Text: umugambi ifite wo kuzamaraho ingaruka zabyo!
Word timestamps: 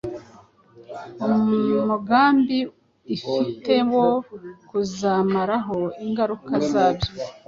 umugambi 1.81 2.59
ifite 3.15 3.73
wo 3.93 4.07
kuzamaraho 4.69 5.79
ingaruka 6.05 6.51
zabyo! 6.69 7.11